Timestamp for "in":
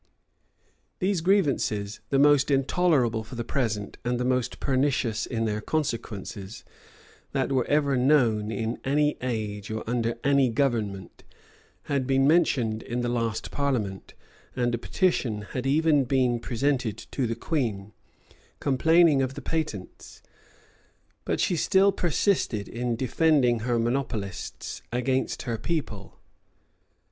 5.27-5.45, 8.51-8.79, 12.81-13.01, 22.67-22.95